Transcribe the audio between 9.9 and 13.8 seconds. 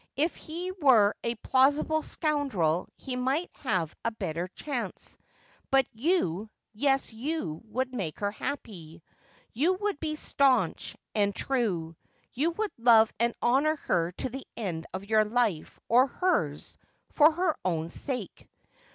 be staunch and true. You would love and honour